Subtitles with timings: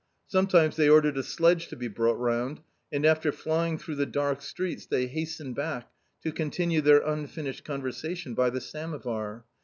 [0.25, 2.61] Sometimes they ordered a sledge to be brought round,
[2.91, 5.91] and after flying through the dark streets they hastened back
[6.23, 9.45] to continue their unfinished conversation by the samovar.